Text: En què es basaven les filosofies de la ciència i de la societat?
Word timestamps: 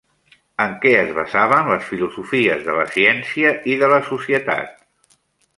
En 0.63 0.71
què 0.85 0.93
es 1.01 1.11
basaven 1.17 1.69
les 1.73 1.85
filosofies 1.91 2.65
de 2.71 2.79
la 2.81 2.87
ciència 2.97 3.55
i 3.75 3.77
de 3.85 3.91
la 3.93 4.01
societat? 4.13 4.85